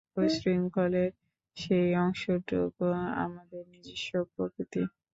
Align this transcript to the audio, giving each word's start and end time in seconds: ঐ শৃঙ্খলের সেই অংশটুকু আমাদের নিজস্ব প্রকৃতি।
ঐ 0.17 0.23
শৃঙ্খলের 0.35 1.09
সেই 1.57 1.89
অংশটুকু 1.97 2.85
আমাদের 3.23 3.63
নিজস্ব 3.73 4.11
প্রকৃতি। 4.33 4.81